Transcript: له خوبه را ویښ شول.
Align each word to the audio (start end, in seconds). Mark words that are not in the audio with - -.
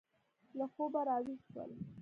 له 0.57 0.65
خوبه 0.73 1.01
را 1.07 1.17
ویښ 1.25 1.41
شول. 1.51 1.71